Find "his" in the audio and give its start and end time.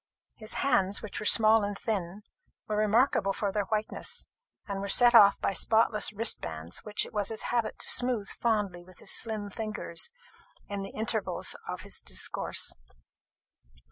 0.33-0.55, 7.29-7.43, 8.97-9.11, 11.81-11.99